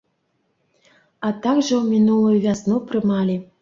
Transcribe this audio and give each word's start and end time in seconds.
А 1.29 1.31
так 1.45 1.61
жа 1.67 1.75
ў 1.81 1.85
мінулую 1.93 2.37
вясну 2.51 2.85
прымалі. 2.91 3.43